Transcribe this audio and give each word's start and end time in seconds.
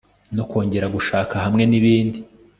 no 0.35 0.43
kongera 0.49 0.87
gushaka; 0.95 1.33
hamwe 1.45 1.63
ni 1.65 1.79
bindi 1.83 2.19